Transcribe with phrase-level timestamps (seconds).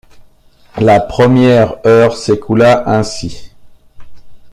[0.79, 3.51] La première heure s’écoula ainsi.